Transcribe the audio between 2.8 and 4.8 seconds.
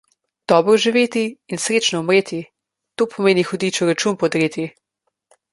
to pomeni hudiču račun podreti.